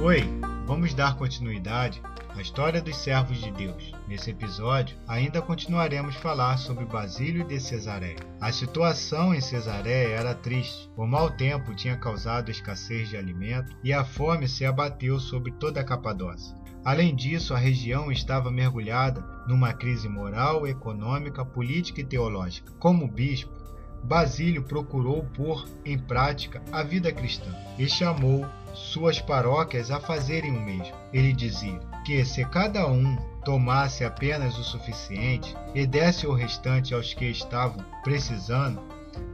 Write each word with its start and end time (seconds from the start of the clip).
Oi, 0.00 0.22
vamos 0.64 0.94
dar 0.94 1.16
continuidade 1.16 2.00
à 2.28 2.40
história 2.40 2.80
dos 2.80 2.96
servos 2.96 3.38
de 3.38 3.50
Deus. 3.50 3.92
Nesse 4.06 4.30
episódio, 4.30 4.96
ainda 5.08 5.42
continuaremos 5.42 6.14
falar 6.14 6.56
sobre 6.56 6.84
Basílio 6.84 7.44
de 7.44 7.58
Cesareia. 7.58 8.16
A 8.40 8.52
situação 8.52 9.34
em 9.34 9.40
Cesareia 9.40 10.16
era 10.16 10.36
triste. 10.36 10.88
O 10.96 11.04
mau 11.04 11.28
tempo 11.28 11.74
tinha 11.74 11.96
causado 11.96 12.48
escassez 12.48 13.08
de 13.08 13.16
alimento 13.16 13.76
e 13.82 13.92
a 13.92 14.04
fome 14.04 14.46
se 14.46 14.64
abateu 14.64 15.18
sobre 15.18 15.50
toda 15.50 15.80
a 15.80 15.84
Capadócia. 15.84 16.56
Além 16.84 17.14
disso, 17.14 17.52
a 17.52 17.58
região 17.58 18.10
estava 18.12 18.52
mergulhada 18.52 19.20
numa 19.48 19.72
crise 19.72 20.08
moral, 20.08 20.64
econômica, 20.64 21.44
política 21.44 22.00
e 22.00 22.04
teológica. 22.04 22.72
Como 22.78 23.08
bispo, 23.08 23.52
Basílio 24.02 24.62
procurou 24.62 25.24
pôr 25.34 25.66
em 25.84 25.98
prática 25.98 26.62
a 26.72 26.82
vida 26.82 27.12
cristã 27.12 27.50
e 27.78 27.88
chamou 27.88 28.46
suas 28.74 29.20
paróquias 29.20 29.90
a 29.90 30.00
fazerem 30.00 30.56
o 30.56 30.60
mesmo. 30.60 30.94
Ele 31.12 31.32
dizia 31.32 31.78
que 32.04 32.24
se 32.24 32.44
cada 32.44 32.86
um 32.86 33.16
tomasse 33.44 34.04
apenas 34.04 34.58
o 34.58 34.64
suficiente 34.64 35.56
e 35.74 35.86
desse 35.86 36.26
o 36.26 36.34
restante 36.34 36.94
aos 36.94 37.14
que 37.14 37.26
estavam 37.26 37.84
precisando, 38.02 38.80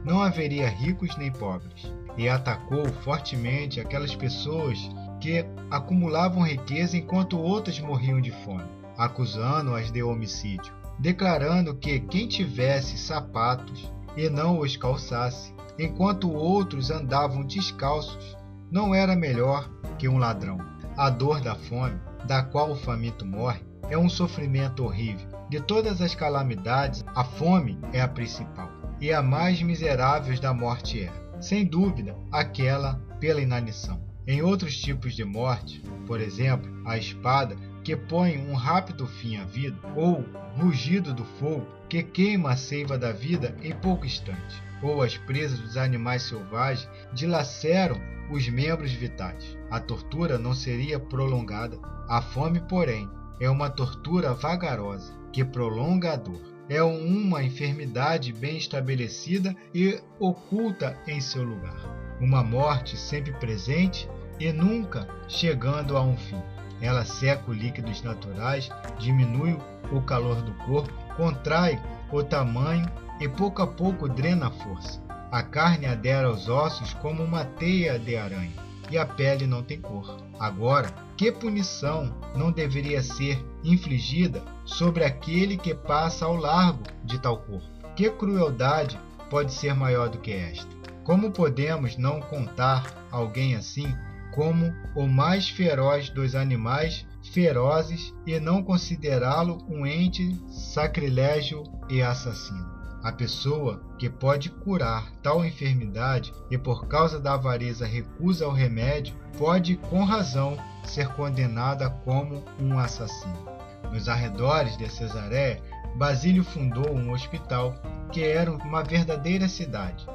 não 0.03 0.21
haveria 0.21 0.69
ricos 0.69 1.15
nem 1.17 1.31
pobres. 1.31 1.93
E 2.17 2.29
atacou 2.29 2.85
fortemente 3.03 3.79
aquelas 3.79 4.15
pessoas 4.15 4.79
que 5.19 5.45
acumulavam 5.69 6.43
riqueza 6.43 6.97
enquanto 6.97 7.39
outras 7.39 7.79
morriam 7.79 8.21
de 8.21 8.31
fome, 8.31 8.63
acusando-as 8.97 9.91
de 9.91 10.01
homicídio, 10.01 10.73
declarando 10.97 11.75
que 11.75 11.99
quem 11.99 12.27
tivesse 12.27 12.97
sapatos 12.97 13.91
e 14.15 14.29
não 14.29 14.59
os 14.59 14.77
calçasse, 14.77 15.53
enquanto 15.77 16.31
outros 16.31 16.89
andavam 16.89 17.43
descalços, 17.43 18.37
não 18.71 18.93
era 18.93 19.15
melhor 19.15 19.69
que 19.97 20.07
um 20.07 20.17
ladrão. 20.17 20.57
A 20.97 21.09
dor 21.09 21.41
da 21.41 21.55
fome, 21.55 21.99
da 22.25 22.41
qual 22.43 22.71
o 22.71 22.75
faminto 22.75 23.25
morre, 23.25 23.61
é 23.89 23.97
um 23.97 24.09
sofrimento 24.09 24.83
horrível. 24.83 25.27
De 25.49 25.59
todas 25.59 26.01
as 26.01 26.15
calamidades, 26.15 27.03
a 27.13 27.23
fome 27.23 27.77
é 27.93 28.01
a 28.01 28.07
principal, 28.07 28.69
e 28.99 29.13
a 29.13 29.21
mais 29.21 29.61
miserável 29.61 30.39
da 30.39 30.53
morte 30.53 31.03
é, 31.03 31.11
sem 31.39 31.65
dúvida, 31.65 32.15
aquela 32.31 32.95
pela 33.19 33.41
inanição. 33.41 34.01
Em 34.27 34.41
outros 34.41 34.75
tipos 34.77 35.13
de 35.13 35.23
morte, 35.23 35.83
por 36.07 36.19
exemplo, 36.19 36.71
a 36.85 36.97
espada, 36.97 37.55
que 37.85 37.95
põe 37.95 38.39
um 38.39 38.55
rápido 38.55 39.05
fim 39.05 39.37
à 39.37 39.45
vida, 39.45 39.77
ou 39.95 40.25
rugido 40.57 41.13
do 41.13 41.23
fogo, 41.23 41.67
que 41.87 42.01
queima 42.01 42.53
a 42.53 42.57
seiva 42.57 42.97
da 42.97 43.11
vida 43.11 43.55
em 43.61 43.73
pouco 43.73 44.07
instante, 44.07 44.61
ou 44.81 45.03
as 45.03 45.15
presas 45.17 45.59
dos 45.59 45.77
animais 45.77 46.23
selvagens 46.23 46.89
dilaceram 47.13 48.01
os 48.31 48.49
membros 48.49 48.91
vitais. 48.91 49.55
A 49.69 49.79
tortura 49.79 50.39
não 50.39 50.51
seria 50.51 50.99
prolongada. 50.99 51.77
A 52.09 52.23
fome, 52.23 52.59
porém, 52.61 53.07
é 53.39 53.47
uma 53.47 53.69
tortura 53.69 54.33
vagarosa 54.33 55.13
que 55.31 55.45
prolonga 55.45 56.13
a 56.13 56.15
dor. 56.15 56.41
É 56.67 56.81
uma 56.81 57.43
enfermidade 57.43 58.33
bem 58.33 58.57
estabelecida 58.57 59.55
e 59.75 60.01
oculta 60.19 60.97
em 61.07 61.21
seu 61.21 61.43
lugar. 61.43 61.77
Uma 62.19 62.43
morte 62.43 62.97
sempre 62.97 63.31
presente 63.33 64.09
e 64.39 64.51
nunca 64.51 65.07
chegando 65.27 65.95
a 65.95 66.01
um 66.01 66.17
fim. 66.17 66.41
Ela 66.81 67.05
seca 67.05 67.51
os 67.51 67.57
líquidos 67.57 68.01
naturais, 68.01 68.69
diminui 68.99 69.57
o 69.91 70.01
calor 70.01 70.41
do 70.41 70.53
corpo, 70.65 70.91
contrai 71.15 71.81
o 72.11 72.23
tamanho 72.23 72.85
e 73.19 73.27
pouco 73.27 73.61
a 73.61 73.67
pouco 73.67 74.09
drena 74.09 74.47
a 74.47 74.51
força. 74.51 75.01
A 75.31 75.41
carne 75.41 75.85
adera 75.85 76.27
aos 76.27 76.47
ossos 76.47 76.93
como 76.93 77.23
uma 77.23 77.45
teia 77.45 77.97
de 77.99 78.15
aranha, 78.15 78.53
e 78.89 78.97
a 78.97 79.05
pele 79.05 79.47
não 79.47 79.63
tem 79.63 79.81
cor. 79.81 80.17
Agora, 80.39 80.93
que 81.17 81.31
punição 81.31 82.13
não 82.35 82.51
deveria 82.51 83.01
ser 83.01 83.43
infligida 83.63 84.43
sobre 84.65 85.03
aquele 85.03 85.57
que 85.57 85.73
passa 85.73 86.25
ao 86.25 86.35
largo 86.35 86.83
de 87.03 87.19
tal 87.19 87.37
corpo? 87.37 87.67
Que 87.95 88.09
crueldade 88.09 88.99
pode 89.29 89.53
ser 89.53 89.73
maior 89.73 90.09
do 90.09 90.19
que 90.19 90.31
esta? 90.31 90.67
Como 91.03 91.31
podemos 91.31 91.97
não 91.97 92.19
contar 92.19 92.83
alguém 93.11 93.55
assim 93.55 93.95
como 94.35 94.75
o 94.93 95.07
mais 95.07 95.49
feroz 95.49 96.09
dos 96.09 96.35
animais 96.35 97.07
ferozes 97.31 98.13
e 98.27 98.37
não 98.37 98.61
considerá-lo 98.61 99.65
um 99.69 99.87
ente 99.87 100.37
sacrilégio 100.49 101.63
e 101.89 102.01
assassino? 102.01 102.75
A 103.01 103.13
pessoa 103.13 103.81
que 103.97 104.09
pode 104.09 104.49
curar 104.49 105.09
tal 105.23 105.45
enfermidade 105.45 106.33
e 106.51 106.57
por 106.57 106.87
causa 106.87 107.17
da 107.17 107.35
avareza 107.35 107.85
recusa 107.85 108.45
o 108.45 108.51
remédio, 108.51 109.15
pode 109.37 109.77
com 109.77 110.03
razão 110.03 110.57
ser 110.83 111.07
condenada 111.09 111.89
como 111.89 112.43
um 112.59 112.77
assassino. 112.77 113.47
Nos 113.91 114.09
arredores 114.09 114.75
de 114.75 114.89
Cesareia, 114.89 115.61
Basílio 115.95 116.43
fundou 116.43 116.91
um 116.91 117.13
hospital 117.13 117.73
que 118.11 118.23
era 118.23 118.51
uma 118.51 118.83
verdadeira 118.83 119.47
cidade, 119.47 120.05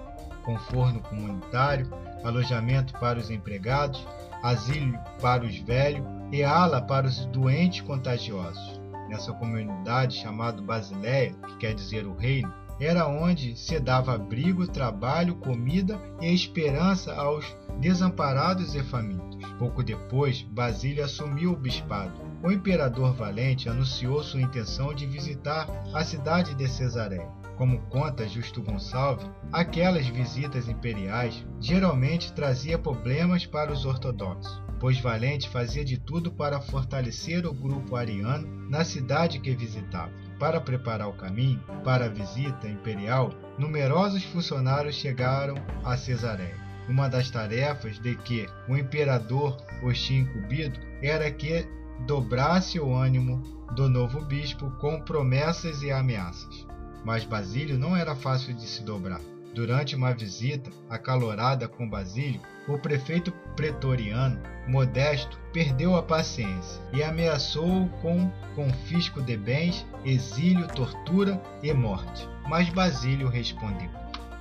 com 0.44 0.58
forno 0.58 1.00
comunitário, 1.00 1.90
alojamento 2.24 2.92
para 2.98 3.18
os 3.18 3.30
empregados, 3.30 4.06
asilo 4.42 4.98
para 5.20 5.44
os 5.44 5.56
velhos 5.58 6.04
e 6.32 6.42
ala 6.42 6.80
para 6.80 7.06
os 7.06 7.26
doentes 7.26 7.80
contagiosos. 7.82 8.80
Nessa 9.08 9.32
comunidade 9.32 10.16
chamada 10.16 10.62
Basileia, 10.62 11.34
que 11.46 11.56
quer 11.56 11.74
dizer 11.74 12.06
o 12.06 12.14
reino, 12.14 12.52
era 12.80 13.06
onde 13.06 13.56
se 13.56 13.78
dava 13.78 14.14
abrigo, 14.14 14.66
trabalho, 14.66 15.34
comida 15.34 16.00
e 16.20 16.32
esperança 16.32 17.14
aos 17.14 17.44
desamparados 17.78 18.74
e 18.74 18.82
famintos. 18.82 19.38
Pouco 19.58 19.82
depois, 19.82 20.42
Basílio 20.42 21.04
assumiu 21.04 21.52
o 21.52 21.56
bispado. 21.56 22.12
O 22.42 22.50
imperador 22.50 23.12
Valente 23.12 23.68
anunciou 23.68 24.22
sua 24.22 24.40
intenção 24.40 24.94
de 24.94 25.06
visitar 25.06 25.66
a 25.92 26.02
cidade 26.02 26.54
de 26.54 26.66
Cesareia. 26.66 27.39
Como 27.60 27.78
conta 27.90 28.26
Justo 28.26 28.62
Gonçalves, 28.62 29.30
aquelas 29.52 30.06
visitas 30.06 30.66
imperiais 30.66 31.44
geralmente 31.60 32.32
trazia 32.32 32.78
problemas 32.78 33.44
para 33.44 33.70
os 33.70 33.84
ortodoxos, 33.84 34.62
pois 34.80 34.98
Valente 34.98 35.46
fazia 35.46 35.84
de 35.84 35.98
tudo 35.98 36.32
para 36.32 36.58
fortalecer 36.58 37.44
o 37.44 37.52
grupo 37.52 37.96
ariano 37.96 38.48
na 38.70 38.82
cidade 38.82 39.40
que 39.40 39.54
visitava. 39.54 40.10
Para 40.38 40.58
preparar 40.58 41.06
o 41.08 41.12
caminho 41.12 41.62
para 41.84 42.06
a 42.06 42.08
visita 42.08 42.66
imperial, 42.66 43.28
numerosos 43.58 44.24
funcionários 44.24 44.94
chegaram 44.94 45.56
a 45.84 45.98
Cesareia. 45.98 46.56
Uma 46.88 47.08
das 47.08 47.30
tarefas 47.30 47.98
de 47.98 48.16
que 48.16 48.48
o 48.70 48.74
imperador 48.74 49.58
os 49.82 50.00
tinha 50.00 50.22
incumbido 50.22 50.80
era 51.02 51.30
que 51.30 51.68
dobrasse 52.06 52.80
o 52.80 52.94
ânimo 52.94 53.42
do 53.76 53.86
novo 53.86 54.24
bispo 54.24 54.70
com 54.78 54.98
promessas 55.02 55.82
e 55.82 55.92
ameaças. 55.92 56.69
Mas 57.04 57.24
Basílio 57.24 57.78
não 57.78 57.96
era 57.96 58.14
fácil 58.14 58.54
de 58.54 58.66
se 58.66 58.82
dobrar. 58.82 59.20
Durante 59.54 59.96
uma 59.96 60.12
visita 60.12 60.70
acalorada 60.88 61.66
com 61.66 61.88
Basílio, 61.88 62.40
o 62.68 62.78
prefeito 62.78 63.32
pretoriano, 63.56 64.40
Modesto, 64.68 65.36
perdeu 65.52 65.96
a 65.96 66.02
paciência 66.02 66.80
e 66.92 67.02
ameaçou-o 67.02 67.88
com 68.00 68.30
confisco 68.54 69.20
de 69.20 69.36
bens, 69.36 69.84
exílio, 70.04 70.68
tortura 70.68 71.42
e 71.62 71.72
morte. 71.72 72.28
Mas 72.48 72.68
Basílio 72.68 73.28
respondeu: 73.28 73.90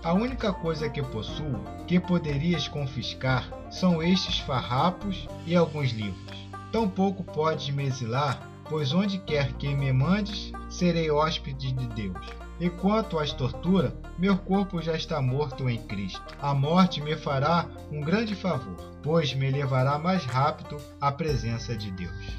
A 0.03 0.14
única 0.14 0.53
coisa 0.53 0.90
que 0.90 1.02
possuo 1.02 1.64
que 1.88 2.00
poderias 2.00 2.68
confiscar 2.68 3.50
são 3.72 4.03
estes 4.03 4.40
farrapos 4.40 5.28
e 5.47 5.56
alguns 5.56 5.91
livros. 5.91 6.47
Tampouco 6.72 7.24
podes 7.24 7.72
me 7.72 7.86
exilar, 7.86 8.47
pois 8.70 8.94
onde 8.94 9.18
quer 9.18 9.53
que 9.53 9.74
me 9.74 9.91
mandes, 9.91 10.52
serei 10.70 11.09
hóspede 11.09 11.72
de 11.72 11.88
Deus. 11.88 12.48
E 12.59 12.70
quanto 12.70 13.18
às 13.18 13.31
torturas, 13.31 13.94
meu 14.18 14.38
corpo 14.38 14.81
já 14.81 14.94
está 14.94 15.22
morto 15.22 15.70
em 15.70 15.78
Cristo. 15.78 16.22
A 16.42 16.53
morte 16.53 17.02
me 17.02 17.16
fará 17.16 17.66
um 17.90 18.02
grande 18.02 18.35
favor, 18.35 18.76
pois 19.02 19.34
me 19.34 19.50
levará 19.50 19.97
mais 19.97 20.26
rápido 20.26 20.78
à 21.00 21.11
presença 21.11 21.76
de 21.76 21.90
Deus. 21.91 22.38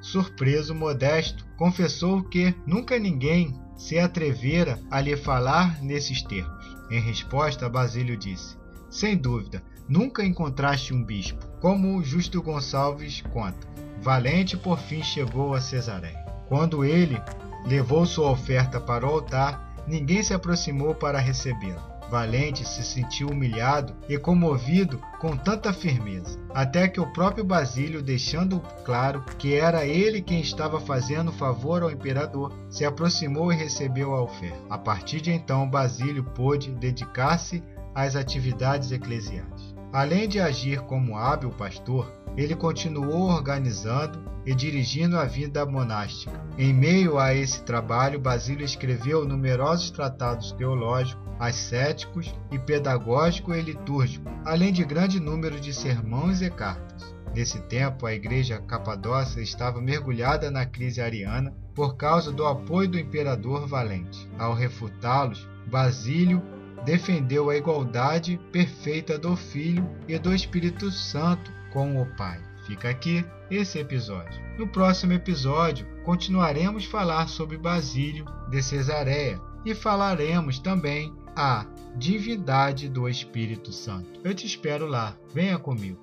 Surpreso, 0.00 0.74
Modesto 0.74 1.44
confessou 1.56 2.22
que 2.22 2.54
nunca 2.64 2.98
ninguém 2.98 3.60
se 3.76 3.98
atrevera 3.98 4.78
a 4.90 5.00
lhe 5.00 5.16
falar 5.16 5.82
nesses 5.82 6.22
termos. 6.22 6.76
Em 6.90 7.00
resposta, 7.00 7.68
Basílio 7.68 8.16
disse: 8.16 8.56
Sem 8.88 9.16
dúvida, 9.16 9.62
nunca 9.88 10.24
encontraste 10.24 10.94
um 10.94 11.02
bispo, 11.02 11.44
como 11.60 12.02
Justo 12.02 12.40
Gonçalves 12.40 13.22
conta. 13.32 13.66
Valente 14.00 14.56
por 14.56 14.78
fim 14.78 15.02
chegou 15.02 15.52
a 15.52 15.60
Cesareia. 15.60 16.24
Quando 16.48 16.84
ele 16.84 17.20
levou 17.68 18.06
sua 18.06 18.30
oferta 18.30 18.80
para 18.80 19.06
o 19.06 19.10
altar, 19.10 19.74
ninguém 19.86 20.22
se 20.22 20.32
aproximou 20.32 20.94
para 20.94 21.18
recebê-la. 21.18 21.98
Valente 22.10 22.66
se 22.66 22.82
sentiu 22.82 23.28
humilhado 23.28 23.94
e 24.08 24.16
comovido 24.16 24.98
com 25.20 25.36
tanta 25.36 25.74
firmeza, 25.74 26.38
até 26.54 26.88
que 26.88 26.98
o 26.98 27.12
próprio 27.12 27.44
Basílio, 27.44 28.00
deixando 28.00 28.60
claro 28.82 29.22
que 29.38 29.54
era 29.54 29.84
ele 29.84 30.22
quem 30.22 30.40
estava 30.40 30.80
fazendo 30.80 31.30
favor 31.30 31.82
ao 31.82 31.90
imperador, 31.90 32.50
se 32.70 32.86
aproximou 32.86 33.52
e 33.52 33.56
recebeu 33.56 34.14
a 34.14 34.22
oferta. 34.22 34.58
A 34.70 34.78
partir 34.78 35.20
de 35.20 35.30
então, 35.30 35.68
Basílio 35.68 36.24
pôde 36.24 36.70
dedicar-se 36.70 37.62
às 37.94 38.16
atividades 38.16 38.90
eclesiais. 38.90 39.57
Além 39.92 40.28
de 40.28 40.38
agir 40.38 40.80
como 40.82 41.16
hábil 41.16 41.50
pastor, 41.50 42.12
ele 42.36 42.54
continuou 42.54 43.30
organizando 43.30 44.22
e 44.44 44.54
dirigindo 44.54 45.18
a 45.18 45.24
vida 45.24 45.64
monástica. 45.64 46.40
Em 46.58 46.72
meio 46.72 47.18
a 47.18 47.34
esse 47.34 47.62
trabalho, 47.62 48.20
Basílio 48.20 48.64
escreveu 48.64 49.26
numerosos 49.26 49.90
tratados 49.90 50.52
teológicos, 50.52 51.22
ascéticos 51.38 52.34
e 52.50 52.58
pedagógico 52.58 53.54
e 53.54 53.62
litúrgico, 53.62 54.28
além 54.44 54.72
de 54.72 54.84
grande 54.84 55.18
número 55.18 55.58
de 55.58 55.72
sermões 55.72 56.42
e 56.42 56.50
cartas. 56.50 57.14
Nesse 57.34 57.60
tempo, 57.62 58.06
a 58.06 58.14
igreja 58.14 58.58
capadócia 58.58 59.40
estava 59.40 59.80
mergulhada 59.80 60.50
na 60.50 60.66
crise 60.66 61.00
ariana 61.00 61.54
por 61.74 61.96
causa 61.96 62.32
do 62.32 62.46
apoio 62.46 62.88
do 62.88 62.98
imperador 62.98 63.66
Valente. 63.66 64.28
Ao 64.38 64.52
refutá-los, 64.52 65.48
Basílio 65.66 66.42
defendeu 66.84 67.50
a 67.50 67.56
igualdade 67.56 68.40
perfeita 68.52 69.18
do 69.18 69.36
Filho 69.36 69.88
e 70.06 70.18
do 70.18 70.34
Espírito 70.34 70.90
Santo 70.90 71.52
com 71.72 72.00
o 72.00 72.06
Pai. 72.16 72.40
Fica 72.66 72.90
aqui 72.90 73.24
esse 73.50 73.78
episódio. 73.78 74.40
No 74.58 74.68
próximo 74.68 75.12
episódio, 75.12 75.86
continuaremos 76.04 76.84
falar 76.84 77.28
sobre 77.28 77.56
Basílio 77.56 78.24
de 78.50 78.62
Cesareia 78.62 79.40
e 79.64 79.74
falaremos 79.74 80.58
também 80.58 81.14
a 81.34 81.66
divindade 81.96 82.88
do 82.88 83.08
Espírito 83.08 83.72
Santo. 83.72 84.20
Eu 84.24 84.34
te 84.34 84.46
espero 84.46 84.86
lá. 84.86 85.16
Venha 85.32 85.58
comigo. 85.58 85.98